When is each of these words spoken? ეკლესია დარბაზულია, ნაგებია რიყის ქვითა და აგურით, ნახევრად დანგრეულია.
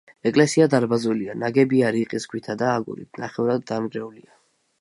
ეკლესია 0.27 0.65
დარბაზულია, 0.73 1.35
ნაგებია 1.43 1.93
რიყის 1.97 2.25
ქვითა 2.31 2.57
და 2.63 2.73
აგურით, 2.79 3.23
ნახევრად 3.25 3.69
დანგრეულია. 3.73 4.35